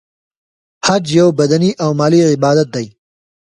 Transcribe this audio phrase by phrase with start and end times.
[0.85, 2.85] حج یو بدنې او مالی عبادت دی.